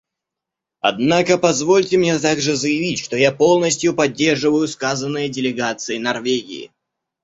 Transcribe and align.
Однако 0.79 1.37
позвольте 1.37 1.95
мне 1.95 2.17
также 2.17 2.55
заявить, 2.55 2.97
что 2.97 3.15
я 3.15 3.31
полностью 3.31 3.93
поддерживаю 3.93 4.67
сказанное 4.67 5.29
делегацией 5.29 5.99
Норвегии. 5.99 6.71